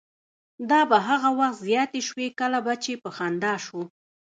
دا 0.69 0.81
به 0.89 0.97
هغه 1.07 1.29
وخت 1.39 1.59
زیاتې 1.67 2.01
شوې 2.07 2.27
کله 2.39 2.59
به 2.65 2.73
چې 2.83 2.91
په 3.03 3.09
خندا 3.17 3.53
شو. 3.65 3.81